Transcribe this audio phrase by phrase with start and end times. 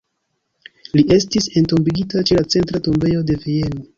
[0.99, 3.87] Li estis entombigita ĉe la Centra Tombejo de Vieno.